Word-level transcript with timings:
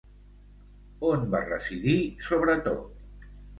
On 1.09 1.27
va 1.35 1.43
residir 1.51 1.95
sobretot? 2.31 3.33